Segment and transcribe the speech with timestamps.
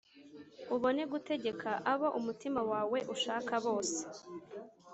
[0.75, 3.99] ubone gutegeka abo umutima wawe ushaka bose.